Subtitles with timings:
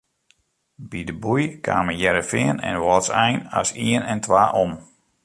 [0.89, 4.71] By de boei kamen Hearrenfean en Wâldsein as ien en twa om.